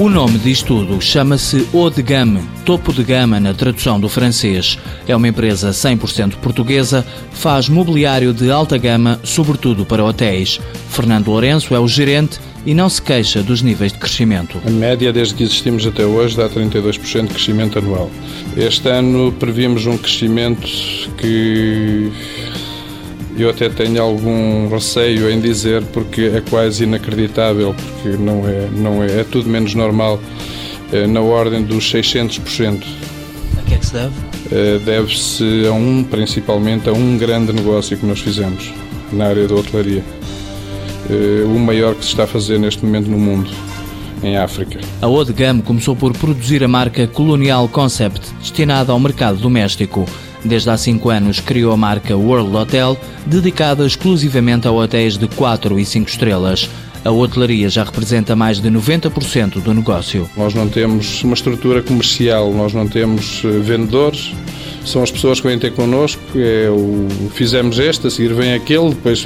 O 0.00 0.08
nome 0.08 0.38
diz 0.38 0.62
tudo, 0.62 0.98
chama-se 0.98 1.68
Haut 1.74 1.94
de 1.94 2.00
Gamme, 2.02 2.40
topo 2.64 2.90
de 2.90 3.04
gama 3.04 3.38
na 3.38 3.52
tradução 3.52 4.00
do 4.00 4.08
francês. 4.08 4.78
É 5.06 5.14
uma 5.14 5.28
empresa 5.28 5.72
100% 5.72 6.36
portuguesa, 6.36 7.04
faz 7.32 7.68
mobiliário 7.68 8.32
de 8.32 8.50
alta 8.50 8.78
gama, 8.78 9.20
sobretudo 9.22 9.84
para 9.84 10.02
hotéis. 10.02 10.58
Fernando 10.88 11.28
Lourenço 11.28 11.74
é 11.74 11.78
o 11.78 11.86
gerente 11.86 12.40
e 12.64 12.72
não 12.72 12.88
se 12.88 13.02
queixa 13.02 13.42
dos 13.42 13.60
níveis 13.60 13.92
de 13.92 13.98
crescimento. 13.98 14.58
A 14.66 14.70
média 14.70 15.12
desde 15.12 15.34
que 15.34 15.42
existimos 15.42 15.86
até 15.86 16.06
hoje 16.06 16.34
dá 16.34 16.48
32% 16.48 17.26
de 17.26 17.34
crescimento 17.34 17.78
anual. 17.78 18.10
Este 18.56 18.88
ano 18.88 19.30
prevíamos 19.32 19.84
um 19.84 19.98
crescimento 19.98 20.66
que 21.18 22.10
eu 23.42 23.50
até 23.50 23.68
tenho 23.68 24.02
algum 24.02 24.68
receio 24.68 25.30
em 25.30 25.40
dizer 25.40 25.82
porque 25.92 26.32
é 26.34 26.42
quase 26.48 26.84
inacreditável, 26.84 27.74
porque 27.74 28.16
não 28.16 28.46
é, 28.46 28.68
não 28.70 29.02
é, 29.02 29.20
é 29.20 29.24
tudo 29.24 29.48
menos 29.48 29.74
normal, 29.74 30.20
é 30.92 31.06
na 31.06 31.20
ordem 31.20 31.62
dos 31.62 31.92
600%. 31.92 32.82
A 33.58 33.62
que 33.62 33.74
é 33.74 33.76
que 33.78 33.86
se 33.86 33.92
deve? 33.92 34.14
É, 34.52 34.78
deve-se 34.78 35.66
a 35.66 35.72
um, 35.72 36.02
principalmente, 36.02 36.88
a 36.88 36.92
um 36.92 37.16
grande 37.16 37.52
negócio 37.52 37.96
que 37.96 38.04
nós 38.04 38.20
fizemos 38.20 38.72
na 39.12 39.26
área 39.26 39.46
da 39.46 39.54
hotelaria. 39.54 40.04
É, 41.08 41.44
o 41.44 41.58
maior 41.58 41.94
que 41.94 42.04
se 42.04 42.10
está 42.10 42.24
a 42.24 42.26
fazer 42.26 42.58
neste 42.58 42.84
momento 42.84 43.08
no 43.08 43.18
mundo 43.18 43.50
em 44.22 44.36
África. 44.36 44.80
A 45.00 45.08
Odegam 45.08 45.60
começou 45.60 45.96
por 45.96 46.12
produzir 46.16 46.62
a 46.62 46.68
marca 46.68 47.06
Colonial 47.06 47.68
Concept, 47.68 48.32
destinada 48.40 48.92
ao 48.92 49.00
mercado 49.00 49.38
doméstico. 49.38 50.06
Desde 50.44 50.70
há 50.70 50.76
cinco 50.76 51.10
anos 51.10 51.38
criou 51.40 51.72
a 51.72 51.76
marca 51.76 52.16
World 52.16 52.56
Hotel, 52.56 52.98
dedicada 53.26 53.86
exclusivamente 53.86 54.66
a 54.66 54.72
hotéis 54.72 55.18
de 55.18 55.28
4 55.28 55.78
e 55.78 55.84
5 55.84 56.08
estrelas. 56.08 56.68
A 57.04 57.10
hotelaria 57.10 57.68
já 57.68 57.84
representa 57.84 58.36
mais 58.36 58.60
de 58.60 58.70
90% 58.70 59.62
do 59.62 59.72
negócio. 59.72 60.28
Nós 60.36 60.54
não 60.54 60.68
temos 60.68 61.22
uma 61.24 61.34
estrutura 61.34 61.82
comercial, 61.82 62.52
nós 62.52 62.74
não 62.74 62.86
temos 62.86 63.42
eh, 63.44 63.48
vendedores, 63.48 64.34
são 64.84 65.02
as 65.02 65.10
pessoas 65.10 65.40
que 65.40 65.46
vêm 65.46 65.58
ter 65.58 65.72
connosco. 65.72 66.20
É 66.34 66.68
o, 66.70 67.30
fizemos 67.30 67.78
este, 67.78 68.06
a 68.06 68.10
seguir 68.10 68.34
vem 68.34 68.54
aquele, 68.54 68.90
depois 68.90 69.24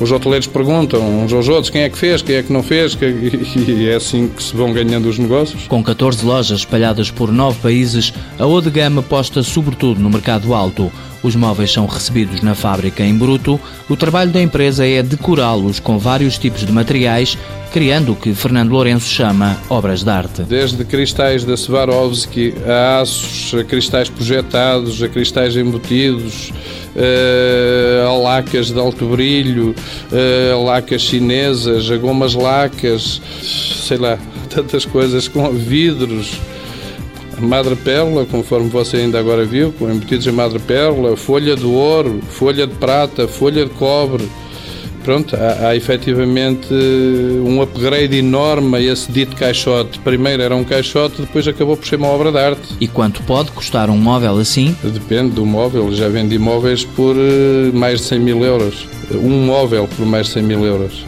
os 0.00 0.12
hoteleiros 0.12 0.46
perguntam 0.46 1.00
uns 1.22 1.32
aos 1.32 1.48
outros 1.48 1.70
quem 1.70 1.82
é 1.82 1.88
que 1.88 1.98
fez, 1.98 2.22
quem 2.22 2.36
é 2.36 2.42
que 2.42 2.52
não 2.52 2.62
fez, 2.62 2.96
e 3.00 3.88
é 3.88 3.94
assim 3.94 4.28
que 4.28 4.42
se 4.42 4.54
vão 4.56 4.72
ganhando 4.72 5.08
os 5.08 5.18
negócios. 5.18 5.66
Com 5.68 5.82
14 5.82 6.24
lojas 6.24 6.60
espalhadas 6.60 7.10
por 7.10 7.32
nove 7.32 7.58
países, 7.60 8.12
a 8.38 8.46
Ode 8.46 8.70
Gama 8.70 9.00
aposta 9.00 9.42
sobretudo 9.42 10.00
no 10.00 10.10
mercado 10.10 10.54
alto. 10.54 10.90
Os 11.22 11.36
móveis 11.36 11.72
são 11.72 11.86
recebidos 11.86 12.42
na 12.42 12.54
fábrica 12.54 13.04
em 13.04 13.16
bruto. 13.16 13.60
O 13.88 13.96
trabalho 13.96 14.30
da 14.30 14.42
empresa 14.42 14.86
é 14.86 15.02
decorá-los 15.02 15.78
com 15.78 15.98
vários 15.98 16.36
tipos 16.36 16.66
de 16.66 16.72
materiais 16.72 17.38
criando 17.72 18.12
o 18.12 18.16
que 18.16 18.34
Fernando 18.34 18.70
Lourenço 18.70 19.08
chama 19.08 19.58
obras 19.70 20.02
de 20.02 20.10
arte. 20.10 20.42
Desde 20.42 20.84
cristais 20.84 21.42
da 21.42 21.56
Swarovski 21.56 22.54
a 22.66 23.00
aços, 23.00 23.58
a 23.58 23.64
cristais 23.64 24.10
projetados, 24.10 25.02
a 25.02 25.08
cristais 25.08 25.56
embutidos, 25.56 26.52
uh, 26.94 28.08
a 28.08 28.18
lacas 28.18 28.70
de 28.70 28.78
alto 28.78 29.06
brilho, 29.06 29.74
a 30.52 30.58
lacas 30.58 31.00
chinesas, 31.00 31.90
a 31.90 31.96
gomas 31.96 32.34
lacas, 32.34 33.22
sei 33.42 33.96
lá, 33.96 34.18
tantas 34.50 34.84
coisas 34.84 35.26
com 35.26 35.50
vidros 35.52 36.38
madrepérola, 37.38 38.24
conforme 38.24 38.68
você 38.68 38.98
ainda 38.98 39.18
agora 39.18 39.44
viu, 39.44 39.72
com 39.72 39.90
embutidos 39.90 40.26
em 40.26 40.32
madrepérola, 40.32 41.16
folha 41.16 41.56
de 41.56 41.64
ouro, 41.64 42.20
folha 42.28 42.66
de 42.66 42.74
prata, 42.74 43.26
folha 43.26 43.64
de 43.64 43.70
cobre, 43.70 44.28
pronto, 45.04 45.36
há, 45.36 45.68
há 45.68 45.76
efetivamente 45.76 46.72
um 47.44 47.60
upgrade 47.60 48.16
enorme 48.16 48.76
a 48.76 48.80
esse 48.80 49.10
dito 49.10 49.36
caixote. 49.36 49.98
Primeiro 49.98 50.42
era 50.42 50.54
um 50.54 50.64
caixote, 50.64 51.22
depois 51.22 51.46
acabou 51.46 51.76
por 51.76 51.86
ser 51.86 51.96
uma 51.96 52.08
obra 52.08 52.32
de 52.32 52.38
arte. 52.38 52.76
E 52.80 52.88
quanto 52.88 53.22
pode 53.22 53.50
custar 53.52 53.90
um 53.90 53.96
móvel 53.96 54.38
assim? 54.38 54.76
Depende 54.82 55.34
do 55.34 55.44
móvel. 55.44 55.92
Já 55.94 56.08
vendi 56.08 56.38
móveis 56.38 56.84
por 56.84 57.16
eh, 57.16 57.70
mais 57.72 58.00
de 58.00 58.06
100 58.06 58.20
mil 58.20 58.44
euros. 58.44 58.86
Um 59.12 59.46
móvel 59.46 59.88
por 59.96 60.06
mais 60.06 60.26
de 60.26 60.34
100 60.34 60.42
mil 60.42 60.64
euros. 60.64 61.04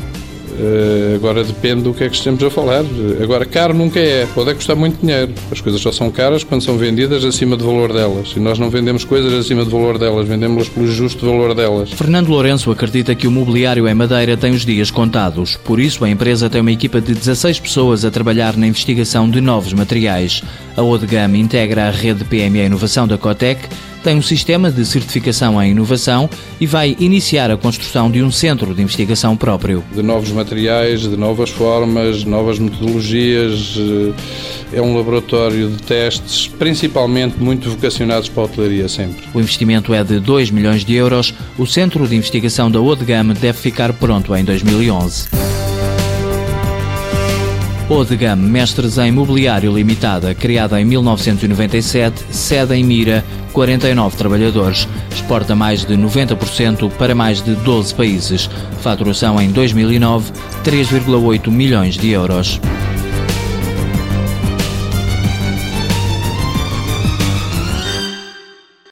Uh, 0.54 1.16
agora 1.16 1.42
depende 1.42 1.82
do 1.82 1.92
que 1.92 2.04
é 2.04 2.09
que 2.09 2.16
estamos 2.16 2.42
a 2.42 2.50
falar. 2.50 2.84
Agora, 3.22 3.44
caro 3.44 3.75
nunca 3.75 3.98
é, 3.98 4.26
pode 4.26 4.50
é 4.50 4.54
custar 4.54 4.76
muito 4.76 5.00
dinheiro. 5.00 5.32
As 5.50 5.60
coisas 5.60 5.81
só 5.81 5.91
são 5.91 6.10
caras 6.10 6.44
quando 6.44 6.62
são 6.62 6.76
vendidas 6.76 7.25
acima 7.25 7.56
do 7.56 7.65
valor 7.65 7.92
delas. 7.92 8.32
E 8.37 8.41
nós 8.41 8.59
não 8.59 8.70
vendemos 8.70 9.04
coisas 9.04 9.32
acima 9.32 9.65
do 9.65 9.70
valor 9.70 9.98
delas, 9.98 10.28
vendemos-las 10.28 10.69
pelo 10.69 10.87
justo 10.87 11.26
valor 11.26 11.54
delas. 11.54 11.92
Fernando 11.92 12.28
Lourenço 12.28 12.70
acredita 12.70 13.15
que 13.15 13.26
o 13.26 13.31
mobiliário 13.31 13.88
em 13.88 13.94
Madeira 13.94 14.37
tem 14.37 14.53
os 14.53 14.65
dias 14.65 14.91
contados. 14.91 15.56
Por 15.56 15.81
isso, 15.81 16.04
a 16.04 16.10
empresa 16.10 16.48
tem 16.48 16.60
uma 16.60 16.72
equipa 16.72 17.00
de 17.00 17.15
16 17.15 17.60
pessoas 17.60 18.04
a 18.04 18.10
trabalhar 18.10 18.56
na 18.56 18.66
investigação 18.66 19.28
de 19.28 19.41
novos 19.41 19.72
materiais. 19.72 20.42
A 20.76 20.82
Odegam 20.82 21.34
integra 21.34 21.88
a 21.88 21.91
rede 21.91 22.25
PME 22.25 22.66
Inovação 22.66 23.06
da 23.06 23.19
Cotec 23.19 23.69
tem 24.04 24.19
um 24.19 24.22
sistema 24.22 24.70
de 24.70 24.84
certificação 24.84 25.60
em 25.60 25.70
inovação 25.70 26.28
e 26.60 26.66
vai 26.66 26.94
iniciar 27.00 27.50
a 27.50 27.56
construção 27.56 28.10
de 28.10 28.22
um 28.22 28.31
centro 28.31 28.75
de 28.75 28.82
investigação 28.82 29.34
próprio. 29.34 29.82
De 29.94 30.03
novos 30.03 30.31
materiais, 30.31 31.00
de 31.00 31.16
novas 31.16 31.48
formas, 31.48 32.22
novas 32.22 32.59
metodologias. 32.59 33.75
Eh, 34.72 34.76
é 34.78 34.82
um 34.82 34.94
laboratório 34.94 35.70
de 35.70 35.82
testes, 35.82 36.47
principalmente 36.59 37.38
muito 37.38 37.70
vocacionados 37.70 38.28
para 38.28 38.42
a 38.42 38.47
hotelaria 38.47 38.88
sempre. 38.88 39.25
O 39.32 39.41
investimento 39.41 39.94
é 39.94 40.04
de 40.04 40.21
2 40.21 40.50
milhões 40.50 40.84
de 40.84 40.94
euros. 40.94 41.32
O 41.59 41.66
centro 41.66 42.06
de 42.06 42.15
investigação 42.15 42.71
da 42.71 42.81
Odegam 42.81 43.28
deve 43.28 43.59
ficar 43.59 43.92
pronto 43.94 44.36
em 44.36 44.44
2011. 44.44 45.53
Odegam 47.89 48.37
Mestres 48.37 48.97
em 48.97 49.12
Mobiliário 49.12 49.75
Limitada, 49.75 50.34
criada 50.34 50.81
em 50.81 50.84
1997, 50.84 52.25
sede 52.31 52.75
em 52.75 52.83
Mira, 52.83 53.22
49 53.53 54.17
trabalhadores. 54.17 54.89
Exporta 55.15 55.55
mais 55.55 55.84
de 55.84 55.95
90% 55.95 56.91
para 56.93 57.15
mais 57.15 57.43
de 57.43 57.55
12 57.56 57.95
países. 57.95 58.49
Faturação 58.81 59.41
em 59.41 59.50
2009, 59.50 60.33
3,8 60.65 61.50
milhões 61.50 61.97
de 61.97 62.11
euros. 62.11 62.59